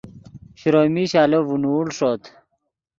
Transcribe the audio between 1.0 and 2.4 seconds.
آلو ڤینوڑ ݰوت